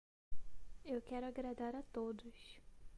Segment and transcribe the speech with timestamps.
[0.83, 2.59] Eu quero agradar a todos.